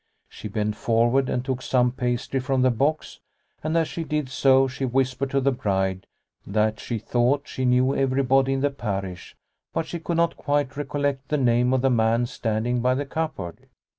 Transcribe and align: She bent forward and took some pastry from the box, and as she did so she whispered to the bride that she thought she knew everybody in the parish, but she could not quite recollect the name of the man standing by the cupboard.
She 0.27 0.47
bent 0.47 0.75
forward 0.75 1.29
and 1.29 1.45
took 1.45 1.61
some 1.61 1.91
pastry 1.91 2.39
from 2.39 2.63
the 2.63 2.71
box, 2.71 3.19
and 3.63 3.77
as 3.77 3.87
she 3.87 4.03
did 4.03 4.29
so 4.29 4.67
she 4.67 4.83
whispered 4.83 5.29
to 5.29 5.39
the 5.39 5.51
bride 5.51 6.07
that 6.43 6.79
she 6.79 6.97
thought 6.97 7.47
she 7.47 7.65
knew 7.65 7.95
everybody 7.95 8.53
in 8.53 8.61
the 8.61 8.71
parish, 8.71 9.35
but 9.73 9.85
she 9.85 9.99
could 9.99 10.17
not 10.17 10.37
quite 10.37 10.75
recollect 10.75 11.27
the 11.27 11.37
name 11.37 11.71
of 11.71 11.83
the 11.83 11.91
man 11.91 12.25
standing 12.25 12.81
by 12.81 12.95
the 12.95 13.05
cupboard. 13.05 13.67